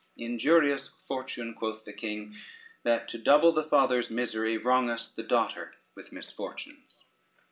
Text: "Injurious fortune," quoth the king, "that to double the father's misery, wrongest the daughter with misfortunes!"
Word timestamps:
"Injurious 0.17 0.87
fortune," 0.87 1.53
quoth 1.53 1.85
the 1.85 1.93
king, 1.93 2.35
"that 2.81 3.07
to 3.09 3.19
double 3.19 3.51
the 3.51 3.61
father's 3.63 4.09
misery, 4.09 4.57
wrongest 4.57 5.15
the 5.15 5.21
daughter 5.21 5.75
with 5.93 6.11
misfortunes!" 6.11 7.05